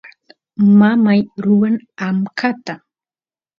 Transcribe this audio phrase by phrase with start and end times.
[0.79, 1.75] mamay ruwan
[2.07, 2.73] amkata